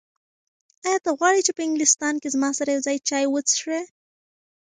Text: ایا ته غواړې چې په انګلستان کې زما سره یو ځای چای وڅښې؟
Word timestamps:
ایا 0.87 0.97
ته 1.03 1.09
غواړې 1.17 1.41
چې 1.45 1.51
په 1.57 1.61
انګلستان 1.67 2.13
کې 2.21 2.33
زما 2.35 2.49
سره 2.59 2.69
یو 2.71 2.85
ځای 2.87 2.97
چای 3.09 3.25
وڅښې؟ 3.29 3.79